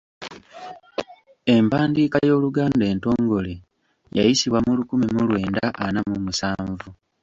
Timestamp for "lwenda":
5.27-5.63